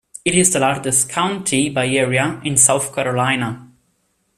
It 0.25 0.33
is 0.33 0.51
the 0.51 0.59
largest 0.59 1.09
county 1.09 1.69
by 1.69 1.85
area 1.87 2.41
in 2.43 2.57
South 2.57 2.91
Carolina. 2.95 3.67